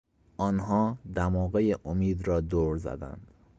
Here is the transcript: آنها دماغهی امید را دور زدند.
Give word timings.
آنها 0.37 0.97
دماغهی 1.15 1.75
امید 1.85 2.27
را 2.27 2.41
دور 2.41 2.77
زدند. 2.77 3.27